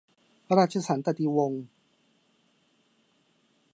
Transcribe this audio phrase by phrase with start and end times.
[0.57, 1.63] ราชสันตติวงศ์